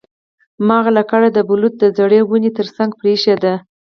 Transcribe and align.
ما 0.65 0.75
هغه 0.81 0.91
لکړه 0.99 1.27
د 1.31 1.37
بلوط 1.47 1.73
د 1.79 1.83
زړې 1.97 2.19
ونې 2.23 2.51
ترڅنګ 2.57 2.91
پریښې 3.01 3.35
ده 3.43 3.53